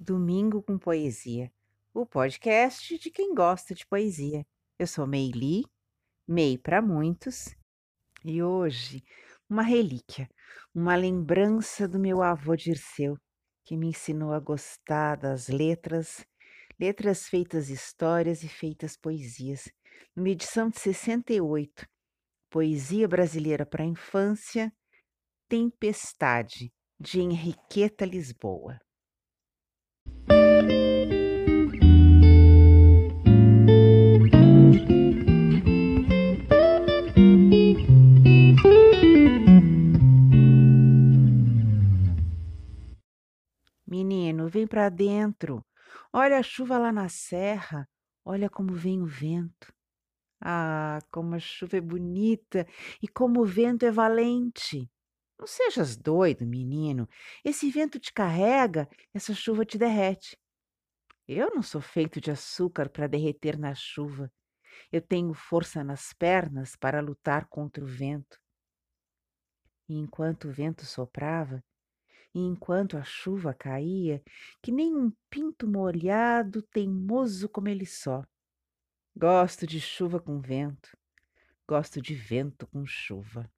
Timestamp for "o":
1.92-2.06, 49.00-49.06, 53.40-53.46, 67.82-67.86, 70.48-70.52